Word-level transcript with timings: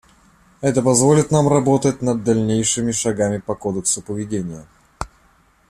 Это 0.61 0.81
позволит 0.81 1.29
нам 1.29 1.47
работать 1.47 2.01
над 2.01 2.23
дальнейшими 2.23 2.91
шагами 2.91 3.37
по 3.37 3.53
кодексу 3.53 4.01
поведения. 4.01 4.65